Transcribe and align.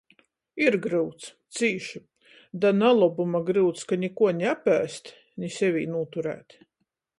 Ir 0.67 0.77
gryuts. 0.85 1.27
Cīši. 1.57 2.01
Da 2.63 2.71
nalobuma 2.77 3.43
gryuts, 3.51 3.85
ka 3.91 4.01
nikuo 4.07 4.33
ni 4.41 4.49
apēst, 4.55 5.15
ni 5.43 5.53
sevī 5.59 5.87
nūturēt. 5.97 6.61